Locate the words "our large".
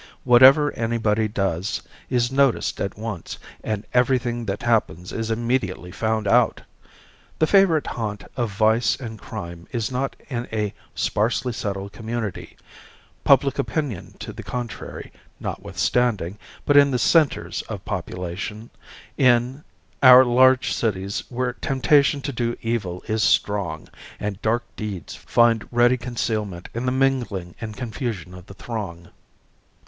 20.01-20.73